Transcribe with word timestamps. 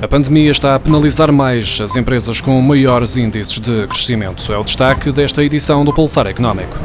A 0.00 0.06
pandemia 0.06 0.50
está 0.50 0.74
a 0.74 0.78
penalizar 0.78 1.32
mais 1.32 1.80
as 1.80 1.96
empresas 1.96 2.40
com 2.40 2.60
maiores 2.60 3.16
índices 3.16 3.58
de 3.58 3.86
crescimento. 3.86 4.52
É 4.52 4.58
o 4.58 4.62
destaque 4.62 5.10
desta 5.10 5.42
edição 5.42 5.84
do 5.84 5.92
Pulsar 5.92 6.26
Económico. 6.26 6.76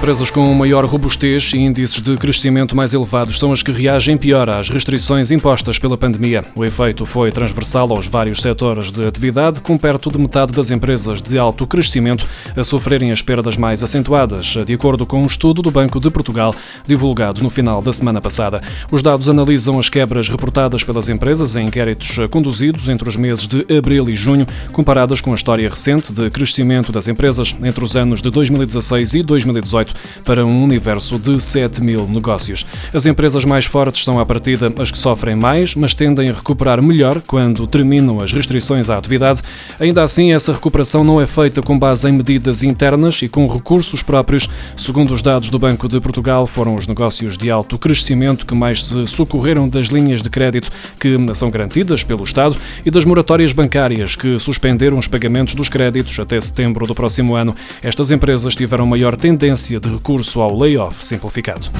Empresas 0.00 0.30
com 0.30 0.54
maior 0.54 0.82
robustez 0.86 1.52
e 1.52 1.58
índices 1.58 2.00
de 2.00 2.16
crescimento 2.16 2.74
mais 2.74 2.94
elevados 2.94 3.38
são 3.38 3.52
as 3.52 3.62
que 3.62 3.70
reagem 3.70 4.16
pior 4.16 4.48
às 4.48 4.70
restrições 4.70 5.30
impostas 5.30 5.78
pela 5.78 5.94
pandemia. 5.94 6.42
O 6.54 6.64
efeito 6.64 7.04
foi 7.04 7.30
transversal 7.30 7.92
aos 7.92 8.06
vários 8.06 8.40
setores 8.40 8.90
de 8.90 9.06
atividade, 9.06 9.60
com 9.60 9.76
perto 9.76 10.10
de 10.10 10.18
metade 10.18 10.54
das 10.54 10.70
empresas 10.70 11.20
de 11.20 11.38
alto 11.38 11.66
crescimento 11.66 12.26
a 12.56 12.64
sofrerem 12.64 13.12
as 13.12 13.20
perdas 13.20 13.58
mais 13.58 13.82
acentuadas, 13.82 14.56
de 14.64 14.72
acordo 14.72 15.04
com 15.04 15.22
um 15.22 15.26
estudo 15.26 15.60
do 15.60 15.70
Banco 15.70 16.00
de 16.00 16.08
Portugal 16.08 16.54
divulgado 16.86 17.42
no 17.42 17.50
final 17.50 17.82
da 17.82 17.92
semana 17.92 18.22
passada. 18.22 18.62
Os 18.90 19.02
dados 19.02 19.28
analisam 19.28 19.78
as 19.78 19.90
quebras 19.90 20.30
reportadas 20.30 20.82
pelas 20.82 21.10
empresas 21.10 21.56
em 21.56 21.66
inquéritos 21.66 22.16
conduzidos 22.30 22.88
entre 22.88 23.06
os 23.06 23.16
meses 23.16 23.46
de 23.46 23.66
abril 23.76 24.08
e 24.08 24.14
junho, 24.14 24.46
comparadas 24.72 25.20
com 25.20 25.32
a 25.32 25.34
história 25.34 25.68
recente 25.68 26.10
de 26.10 26.30
crescimento 26.30 26.90
das 26.90 27.06
empresas 27.06 27.54
entre 27.62 27.84
os 27.84 27.98
anos 27.98 28.22
de 28.22 28.30
2016 28.30 29.16
e 29.16 29.22
2018 29.22 29.89
para 30.24 30.44
um 30.44 30.62
universo 30.62 31.18
de 31.18 31.40
7 31.40 31.82
mil 31.82 32.06
negócios. 32.06 32.66
As 32.92 33.06
empresas 33.06 33.44
mais 33.44 33.64
fortes 33.64 34.04
são, 34.04 34.18
à 34.18 34.26
partida, 34.26 34.72
as 34.78 34.90
que 34.90 34.98
sofrem 34.98 35.36
mais, 35.36 35.74
mas 35.74 35.94
tendem 35.94 36.28
a 36.28 36.32
recuperar 36.32 36.82
melhor 36.82 37.20
quando 37.26 37.66
terminam 37.66 38.20
as 38.20 38.32
restrições 38.32 38.90
à 38.90 38.96
atividade. 38.96 39.42
Ainda 39.78 40.02
assim, 40.02 40.32
essa 40.32 40.52
recuperação 40.52 41.02
não 41.02 41.20
é 41.20 41.26
feita 41.26 41.62
com 41.62 41.78
base 41.78 42.08
em 42.08 42.12
medidas 42.12 42.62
internas 42.62 43.22
e 43.22 43.28
com 43.28 43.46
recursos 43.46 44.02
próprios. 44.02 44.48
Segundo 44.76 45.12
os 45.12 45.22
dados 45.22 45.50
do 45.50 45.58
Banco 45.58 45.88
de 45.88 46.00
Portugal, 46.00 46.46
foram 46.46 46.74
os 46.74 46.86
negócios 46.86 47.36
de 47.36 47.50
alto 47.50 47.78
crescimento 47.78 48.46
que 48.46 48.54
mais 48.54 48.84
se 48.84 49.06
socorreram 49.06 49.66
das 49.66 49.86
linhas 49.86 50.22
de 50.22 50.30
crédito 50.30 50.70
que 50.98 51.16
são 51.34 51.50
garantidas 51.50 52.04
pelo 52.04 52.22
Estado 52.22 52.56
e 52.84 52.90
das 52.90 53.04
moratórias 53.04 53.52
bancárias 53.52 54.16
que 54.16 54.38
suspenderam 54.38 54.98
os 54.98 55.08
pagamentos 55.08 55.54
dos 55.54 55.68
créditos 55.68 56.18
até 56.20 56.40
setembro 56.40 56.86
do 56.86 56.94
próximo 56.94 57.34
ano. 57.34 57.56
Estas 57.82 58.10
empresas 58.10 58.54
tiveram 58.54 58.86
maior 58.86 59.16
tendência 59.16 59.79
de 59.80 59.88
recurso 59.88 60.40
ao 60.40 60.56
layoff 60.56 61.02
simplificado. 61.02 61.70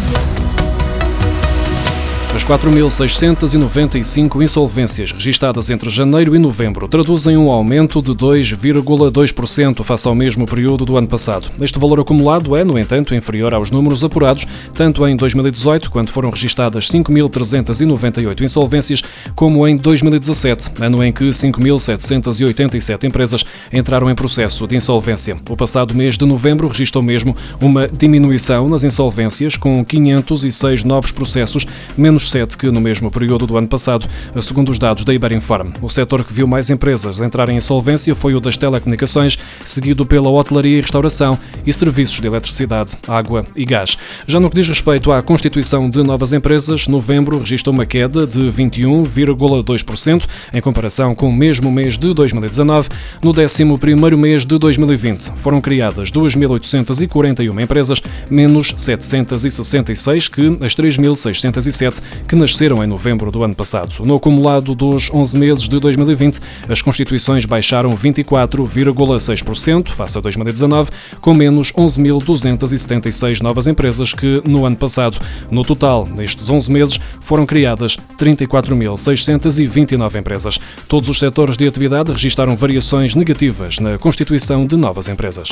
As 2.32 2.44
4.695 2.44 4.40
insolvências 4.40 5.10
registadas 5.10 5.68
entre 5.68 5.90
janeiro 5.90 6.36
e 6.36 6.38
novembro 6.38 6.86
traduzem 6.86 7.36
um 7.36 7.50
aumento 7.50 8.00
de 8.00 8.12
2,2% 8.12 9.82
face 9.82 10.06
ao 10.06 10.14
mesmo 10.14 10.46
período 10.46 10.84
do 10.84 10.96
ano 10.96 11.08
passado. 11.08 11.50
Este 11.60 11.76
valor 11.76 11.98
acumulado 11.98 12.56
é, 12.56 12.62
no 12.62 12.78
entanto, 12.78 13.16
inferior 13.16 13.52
aos 13.52 13.72
números 13.72 14.04
apurados 14.04 14.46
tanto 14.72 15.04
em 15.08 15.16
2018, 15.16 15.90
quando 15.90 16.10
foram 16.10 16.30
registadas 16.30 16.88
5.398 16.88 18.42
insolvências, 18.42 19.02
como 19.34 19.66
em 19.66 19.76
2017, 19.76 20.70
ano 20.80 21.02
em 21.02 21.10
que 21.12 21.24
5.787 21.24 23.08
empresas 23.08 23.44
entraram 23.72 24.08
em 24.08 24.14
processo 24.14 24.68
de 24.68 24.76
insolvência. 24.76 25.36
O 25.48 25.56
passado 25.56 25.96
mês 25.96 26.16
de 26.16 26.24
novembro 26.24 26.68
registrou 26.68 27.02
mesmo 27.02 27.36
uma 27.60 27.88
diminuição 27.88 28.68
nas 28.68 28.84
insolvências, 28.84 29.56
com 29.56 29.84
506 29.84 30.84
novos 30.84 31.10
processos, 31.10 31.66
menos 31.98 32.19
menos 32.20 32.30
7 32.30 32.58
que 32.58 32.70
no 32.70 32.80
mesmo 32.80 33.10
período 33.10 33.46
do 33.46 33.56
ano 33.56 33.66
passado, 33.66 34.06
segundo 34.42 34.70
os 34.70 34.78
dados 34.78 35.04
da 35.04 35.14
Iberinform. 35.14 35.72
O 35.80 35.88
setor 35.88 36.22
que 36.22 36.32
viu 36.32 36.46
mais 36.46 36.68
empresas 36.68 37.20
entrarem 37.20 37.54
em 37.54 37.58
insolvência 37.58 38.14
foi 38.14 38.34
o 38.34 38.40
das 38.40 38.56
telecomunicações, 38.56 39.38
seguido 39.64 40.04
pela 40.04 40.28
hotelaria 40.28 40.78
e 40.78 40.80
restauração 40.80 41.38
e 41.66 41.72
serviços 41.72 42.20
de 42.20 42.26
eletricidade, 42.26 42.96
água 43.08 43.44
e 43.56 43.64
gás. 43.64 43.96
Já 44.26 44.38
no 44.38 44.50
que 44.50 44.56
diz 44.56 44.68
respeito 44.68 45.10
à 45.10 45.22
constituição 45.22 45.88
de 45.88 46.02
novas 46.02 46.32
empresas, 46.32 46.86
novembro 46.86 47.38
registrou 47.38 47.74
uma 47.74 47.86
queda 47.86 48.26
de 48.26 48.40
21,2% 48.40 50.26
em 50.52 50.60
comparação 50.60 51.14
com 51.14 51.30
o 51.30 51.32
mesmo 51.32 51.70
mês 51.70 51.96
de 51.96 52.12
2019. 52.12 52.88
No 53.22 53.32
11º 53.32 54.16
mês 54.16 54.44
de 54.44 54.58
2020 54.58 55.32
foram 55.36 55.60
criadas 55.60 56.10
2.841 56.10 57.62
empresas, 57.62 58.02
menos 58.30 58.74
766 58.76 60.28
que 60.28 60.46
as 60.60 60.74
3.607 60.74 62.02
que 62.28 62.36
nasceram 62.36 62.82
em 62.82 62.86
novembro 62.86 63.30
do 63.30 63.42
ano 63.42 63.54
passado. 63.54 64.04
No 64.04 64.16
acumulado 64.16 64.74
dos 64.74 65.10
11 65.12 65.38
meses 65.38 65.68
de 65.68 65.78
2020, 65.78 66.40
as 66.68 66.82
constituições 66.82 67.44
baixaram 67.44 67.96
24,6% 67.96 69.88
face 69.88 70.18
a 70.18 70.20
2019, 70.20 70.90
com 71.20 71.34
menos 71.34 71.72
11.276 71.72 73.40
novas 73.40 73.66
empresas 73.66 74.12
que 74.12 74.42
no 74.46 74.64
ano 74.64 74.76
passado. 74.76 75.18
No 75.50 75.64
total, 75.64 76.06
nestes 76.06 76.48
11 76.48 76.70
meses, 76.70 77.00
foram 77.20 77.46
criadas 77.46 77.96
34.629 78.18 80.18
empresas. 80.18 80.58
Todos 80.88 81.08
os 81.08 81.18
setores 81.18 81.56
de 81.56 81.66
atividade 81.66 82.12
registaram 82.12 82.56
variações 82.56 83.14
negativas 83.14 83.78
na 83.78 83.98
constituição 83.98 84.64
de 84.64 84.76
novas 84.76 85.08
empresas. 85.08 85.50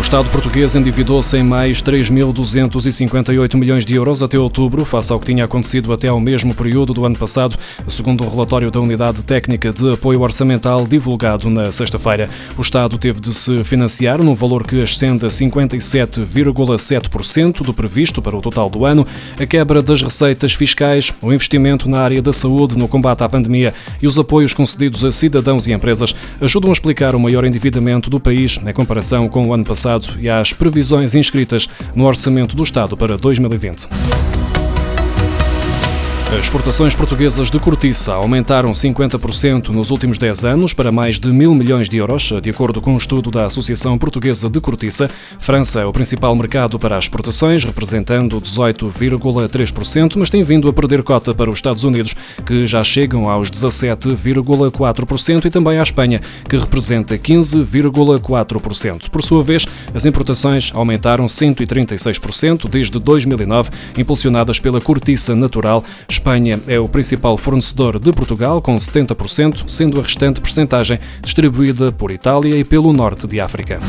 O 0.00 0.02
Estado 0.02 0.30
português 0.30 0.74
endividou-se 0.74 1.36
em 1.36 1.42
mais 1.42 1.82
3.258 1.82 3.54
milhões 3.54 3.84
de 3.84 3.94
euros 3.94 4.22
até 4.22 4.38
outubro, 4.38 4.86
face 4.86 5.12
ao 5.12 5.20
que 5.20 5.26
tinha 5.26 5.44
acontecido 5.44 5.92
até 5.92 6.08
ao 6.08 6.18
mesmo 6.18 6.54
período 6.54 6.94
do 6.94 7.04
ano 7.04 7.18
passado, 7.18 7.54
segundo 7.86 8.24
o 8.24 8.30
relatório 8.30 8.70
da 8.70 8.80
Unidade 8.80 9.22
Técnica 9.22 9.70
de 9.70 9.92
Apoio 9.92 10.22
Orçamental 10.22 10.86
divulgado 10.86 11.50
na 11.50 11.70
sexta-feira. 11.70 12.30
O 12.56 12.62
Estado 12.62 12.96
teve 12.96 13.20
de 13.20 13.34
se 13.34 13.62
financiar 13.62 14.22
num 14.22 14.32
valor 14.32 14.66
que 14.66 14.80
ascende 14.80 15.26
a 15.26 15.28
57,7% 15.28 17.62
do 17.62 17.74
previsto 17.74 18.22
para 18.22 18.34
o 18.34 18.40
total 18.40 18.70
do 18.70 18.86
ano. 18.86 19.06
A 19.38 19.44
quebra 19.44 19.82
das 19.82 20.00
receitas 20.00 20.54
fiscais, 20.54 21.12
o 21.20 21.30
investimento 21.30 21.90
na 21.90 22.00
área 22.00 22.22
da 22.22 22.32
saúde 22.32 22.74
no 22.76 22.88
combate 22.88 23.22
à 23.22 23.28
pandemia 23.28 23.74
e 24.02 24.06
os 24.06 24.18
apoios 24.18 24.54
concedidos 24.54 25.04
a 25.04 25.12
cidadãos 25.12 25.68
e 25.68 25.72
empresas 25.72 26.14
ajudam 26.40 26.70
a 26.70 26.72
explicar 26.72 27.14
o 27.14 27.20
maior 27.20 27.44
endividamento 27.44 28.08
do 28.08 28.18
país 28.18 28.58
em 28.66 28.72
comparação 28.72 29.28
com 29.28 29.46
o 29.46 29.52
ano 29.52 29.62
passado 29.62 29.89
passado 29.90 30.20
e 30.20 30.28
às 30.28 30.52
previsões 30.52 31.14
inscritas 31.14 31.68
no 31.94 32.06
Orçamento 32.06 32.54
do 32.54 32.62
Estado 32.62 32.96
para 32.96 33.16
2020. 33.16 33.88
As 36.32 36.46
exportações 36.46 36.94
portuguesas 36.94 37.50
de 37.50 37.58
cortiça 37.58 38.12
aumentaram 38.12 38.70
50% 38.70 39.70
nos 39.70 39.90
últimos 39.90 40.16
10 40.16 40.44
anos 40.44 40.72
para 40.72 40.92
mais 40.92 41.18
de 41.18 41.28
mil 41.32 41.52
milhões 41.56 41.88
de 41.88 41.96
euros, 41.96 42.32
de 42.40 42.48
acordo 42.48 42.80
com 42.80 42.94
um 42.94 42.96
estudo 42.96 43.32
da 43.32 43.46
Associação 43.46 43.98
Portuguesa 43.98 44.48
de 44.48 44.60
Cortiça. 44.60 45.10
França 45.40 45.80
é 45.80 45.84
o 45.84 45.92
principal 45.92 46.34
mercado 46.36 46.78
para 46.78 46.96
as 46.96 47.04
exportações, 47.04 47.64
representando 47.64 48.40
18,3%, 48.40 50.16
mas 50.16 50.30
tem 50.30 50.44
vindo 50.44 50.68
a 50.68 50.72
perder 50.72 51.02
cota 51.02 51.34
para 51.34 51.50
os 51.50 51.58
Estados 51.58 51.82
Unidos, 51.82 52.14
que 52.46 52.64
já 52.64 52.84
chegam 52.84 53.28
aos 53.28 53.50
17,4%, 53.50 55.44
e 55.44 55.50
também 55.50 55.78
à 55.80 55.82
Espanha, 55.82 56.20
que 56.48 56.56
representa 56.56 57.18
15,4%. 57.18 59.10
Por 59.10 59.20
sua 59.20 59.42
vez, 59.42 59.66
as 59.92 60.06
importações 60.06 60.70
aumentaram 60.74 61.26
136% 61.26 62.68
desde 62.70 63.00
2009, 63.00 63.70
impulsionadas 63.98 64.60
pela 64.60 64.80
cortiça 64.80 65.34
natural. 65.34 65.84
Espanha 66.20 66.60
é 66.66 66.78
o 66.78 66.86
principal 66.86 67.34
fornecedor 67.38 67.98
de 67.98 68.12
Portugal, 68.12 68.60
com 68.60 68.76
70%, 68.76 69.66
sendo 69.66 69.98
a 69.98 70.02
restante 70.02 70.38
percentagem 70.38 71.00
distribuída 71.22 71.90
por 71.90 72.10
Itália 72.10 72.56
e 72.56 72.62
pelo 72.62 72.92
norte 72.92 73.26
de 73.26 73.40
África. 73.40 73.80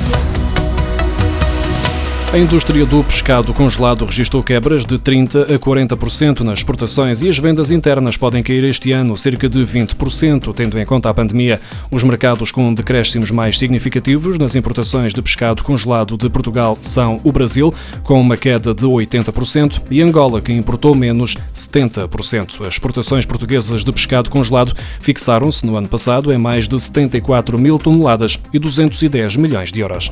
A 2.34 2.38
indústria 2.38 2.86
do 2.86 3.04
pescado 3.04 3.54
congelado 3.54 4.06
registrou 4.06 4.42
quebras 4.42 4.86
de 4.86 4.98
30% 4.98 5.54
a 5.54 5.60
40% 5.60 6.40
nas 6.40 6.60
exportações 6.60 7.22
e 7.22 7.28
as 7.28 7.38
vendas 7.38 7.72
internas 7.72 8.16
podem 8.16 8.42
cair 8.42 8.64
este 8.64 8.94
ano 8.94 9.18
cerca 9.18 9.50
de 9.50 9.60
20%, 9.60 10.54
tendo 10.54 10.80
em 10.80 10.86
conta 10.86 11.10
a 11.10 11.14
pandemia. 11.14 11.60
Os 11.92 12.06
mercados 12.06 12.50
com 12.50 12.74
decréscimos 12.74 13.32
mais 13.32 13.60
significativos 13.60 14.38
nas 14.38 14.56
importações 14.56 15.14
de 15.14 15.22
pescado 15.22 15.62
congelado 15.62 16.16
de 16.16 16.30
Portugal 16.30 16.78
são 16.80 17.20
o 17.22 17.34
Brasil, 17.34 17.74
com 18.02 18.22
uma 18.22 18.38
queda 18.38 18.74
de 18.74 18.86
80%, 18.86 19.82
e 19.92 20.02
Angola, 20.02 20.40
que 20.40 20.54
importou 20.54 20.96
menos 20.96 21.36
70%. 21.54 22.62
As 22.62 22.76
exportações 22.76 23.26
portuguesas 23.26 23.84
de 23.84 23.92
pescado 23.92 24.30
congelado 24.30 24.74
fixaram-se 25.02 25.66
no 25.66 25.76
ano 25.76 25.90
passado 25.90 26.32
em 26.32 26.38
mais 26.38 26.66
de 26.66 26.80
74 26.80 27.60
mil 27.60 27.78
toneladas 27.78 28.40
e 28.54 28.58
210 28.58 29.36
milhões 29.36 29.70
de 29.70 29.82
euros. 29.82 30.10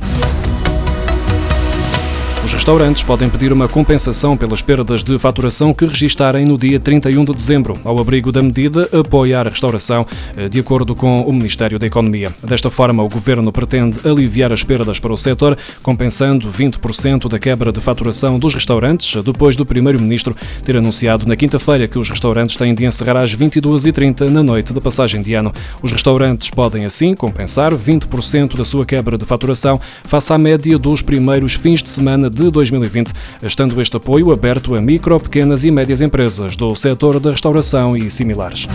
Os 2.42 2.54
restaurantes 2.54 3.02
podem 3.02 3.28
pedir 3.28 3.52
uma 3.52 3.68
compensação 3.68 4.34
pelas 4.34 4.62
perdas 4.62 5.04
de 5.04 5.18
faturação 5.18 5.74
que 5.74 5.84
registarem 5.84 6.46
no 6.46 6.56
dia 6.56 6.80
31 6.80 7.22
de 7.22 7.34
dezembro. 7.34 7.78
Ao 7.84 7.98
abrigo 7.98 8.32
da 8.32 8.40
medida, 8.40 8.88
apoiar 8.98 9.46
a 9.46 9.50
restauração, 9.50 10.06
de 10.50 10.58
acordo 10.58 10.94
com 10.94 11.20
o 11.20 11.32
Ministério 11.34 11.78
da 11.78 11.86
Economia. 11.86 12.34
Desta 12.42 12.70
forma, 12.70 13.02
o 13.02 13.10
Governo 13.10 13.52
pretende 13.52 14.00
aliviar 14.08 14.52
as 14.52 14.64
perdas 14.64 14.98
para 14.98 15.12
o 15.12 15.18
setor, 15.18 15.56
compensando 15.82 16.50
20% 16.50 17.28
da 17.28 17.38
quebra 17.38 17.70
de 17.70 17.80
faturação 17.80 18.38
dos 18.38 18.54
restaurantes, 18.54 19.22
depois 19.22 19.54
do 19.54 19.66
Primeiro-Ministro 19.66 20.34
ter 20.64 20.78
anunciado 20.78 21.26
na 21.26 21.36
quinta-feira 21.36 21.86
que 21.86 21.98
os 21.98 22.08
restaurantes 22.08 22.56
têm 22.56 22.74
de 22.74 22.86
encerrar 22.86 23.18
às 23.18 23.36
22h30 23.36 24.30
na 24.30 24.42
noite 24.42 24.72
da 24.72 24.80
passagem 24.80 25.20
de 25.20 25.34
ano. 25.34 25.52
Os 25.82 25.92
restaurantes 25.92 26.48
podem, 26.48 26.86
assim, 26.86 27.12
compensar 27.12 27.74
20% 27.74 28.56
da 28.56 28.64
sua 28.64 28.86
quebra 28.86 29.18
de 29.18 29.26
faturação 29.26 29.78
face 30.04 30.32
à 30.32 30.38
média 30.38 30.78
dos 30.78 31.02
primeiros 31.02 31.52
fins 31.52 31.82
de 31.82 31.90
semana 31.90 32.29
de 32.30 32.50
2020, 32.50 33.12
estando 33.42 33.80
este 33.80 33.96
apoio 33.96 34.32
aberto 34.32 34.74
a 34.74 34.80
micro, 34.80 35.20
pequenas 35.20 35.64
e 35.64 35.70
médias 35.70 36.00
empresas 36.00 36.56
do 36.56 36.74
setor 36.74 37.20
da 37.20 37.30
restauração 37.30 37.96
e 37.96 38.10
similares. 38.10 38.66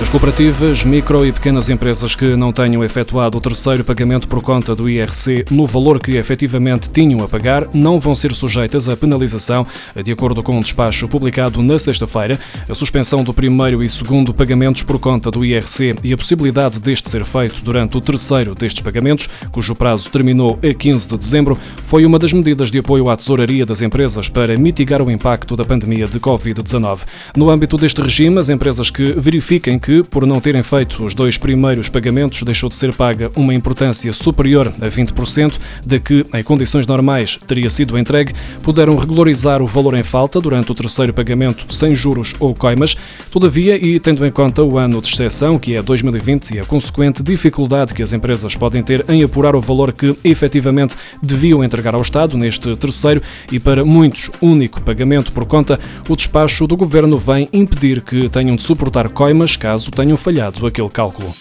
As 0.00 0.08
cooperativas, 0.08 0.82
micro 0.82 1.26
e 1.26 1.30
pequenas 1.30 1.68
empresas 1.68 2.16
que 2.16 2.34
não 2.34 2.50
tenham 2.54 2.82
efetuado 2.82 3.36
o 3.36 3.40
terceiro 3.40 3.84
pagamento 3.84 4.26
por 4.26 4.42
conta 4.42 4.74
do 4.74 4.88
IRC 4.88 5.44
no 5.50 5.66
valor 5.66 6.00
que 6.00 6.12
efetivamente 6.12 6.90
tinham 6.90 7.22
a 7.22 7.28
pagar 7.28 7.68
não 7.74 8.00
vão 8.00 8.14
ser 8.16 8.32
sujeitas 8.32 8.88
à 8.88 8.96
penalização, 8.96 9.66
de 10.02 10.10
acordo 10.10 10.42
com 10.42 10.56
um 10.56 10.60
despacho 10.60 11.06
publicado 11.06 11.62
na 11.62 11.78
sexta-feira. 11.78 12.40
A 12.66 12.74
suspensão 12.74 13.22
do 13.22 13.34
primeiro 13.34 13.84
e 13.84 13.90
segundo 13.90 14.32
pagamentos 14.32 14.82
por 14.82 14.98
conta 14.98 15.30
do 15.30 15.44
IRC 15.44 15.96
e 16.02 16.14
a 16.14 16.16
possibilidade 16.16 16.80
deste 16.80 17.10
ser 17.10 17.26
feito 17.26 17.62
durante 17.62 17.98
o 17.98 18.00
terceiro 18.00 18.54
destes 18.54 18.80
pagamentos, 18.80 19.28
cujo 19.52 19.74
prazo 19.74 20.10
terminou 20.10 20.58
a 20.66 20.72
15 20.72 21.08
de 21.08 21.18
dezembro, 21.18 21.58
foi 21.84 22.06
uma 22.06 22.18
das 22.18 22.32
medidas 22.32 22.70
de 22.70 22.78
apoio 22.78 23.10
à 23.10 23.16
tesouraria 23.18 23.66
das 23.66 23.82
empresas 23.82 24.30
para 24.30 24.56
mitigar 24.56 25.02
o 25.02 25.10
impacto 25.10 25.54
da 25.54 25.64
pandemia 25.64 26.06
de 26.06 26.18
Covid-19. 26.18 27.00
No 27.36 27.50
âmbito 27.50 27.76
deste 27.76 28.00
regime, 28.00 28.38
as 28.38 28.48
empresas 28.48 28.90
que 28.90 29.12
verifiquem 29.12 29.78
que 29.78 29.89
que, 29.90 30.04
por 30.04 30.24
não 30.24 30.40
terem 30.40 30.62
feito 30.62 31.04
os 31.04 31.16
dois 31.16 31.36
primeiros 31.36 31.88
pagamentos, 31.88 32.44
deixou 32.44 32.68
de 32.68 32.76
ser 32.76 32.94
paga 32.94 33.28
uma 33.34 33.52
importância 33.52 34.12
superior 34.12 34.72
a 34.80 34.86
20% 34.86 35.54
da 35.84 35.98
que, 35.98 36.24
em 36.32 36.44
condições 36.44 36.86
normais, 36.86 37.36
teria 37.44 37.68
sido 37.68 37.98
entregue, 37.98 38.32
puderam 38.62 38.96
regularizar 38.96 39.60
o 39.60 39.66
valor 39.66 39.94
em 39.94 40.04
falta 40.04 40.40
durante 40.40 40.70
o 40.70 40.76
terceiro 40.76 41.12
pagamento 41.12 41.66
sem 41.74 41.92
juros 41.92 42.36
ou 42.38 42.54
coimas. 42.54 42.96
Todavia, 43.32 43.74
e 43.84 43.98
tendo 43.98 44.24
em 44.24 44.30
conta 44.30 44.62
o 44.62 44.78
ano 44.78 45.02
de 45.02 45.08
exceção, 45.08 45.58
que 45.58 45.74
é 45.74 45.82
2020, 45.82 46.52
e 46.52 46.60
a 46.60 46.64
consequente 46.64 47.20
dificuldade 47.20 47.92
que 47.92 48.02
as 48.02 48.12
empresas 48.12 48.54
podem 48.54 48.84
ter 48.84 49.04
em 49.08 49.24
apurar 49.24 49.56
o 49.56 49.60
valor 49.60 49.92
que 49.92 50.16
efetivamente 50.22 50.94
deviam 51.20 51.64
entregar 51.64 51.96
ao 51.96 52.00
Estado 52.00 52.38
neste 52.38 52.76
terceiro 52.76 53.20
e 53.50 53.58
para 53.58 53.84
muitos 53.84 54.30
único 54.40 54.80
pagamento 54.82 55.32
por 55.32 55.46
conta, 55.46 55.80
o 56.08 56.14
despacho 56.14 56.68
do 56.68 56.76
Governo 56.76 57.18
vem 57.18 57.48
impedir 57.52 58.02
que 58.02 58.28
tenham 58.28 58.54
de 58.54 58.62
suportar 58.62 59.08
coimas 59.08 59.56
caso 59.56 59.79
caso 59.80 59.90
tenham 59.90 60.16
falhado 60.16 60.66
aquele 60.66 60.90
cálculo. 60.90 61.34